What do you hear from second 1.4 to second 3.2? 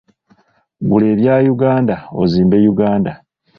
Uganda ozimbe Uganda.